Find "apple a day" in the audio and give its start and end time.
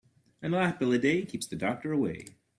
0.55-1.23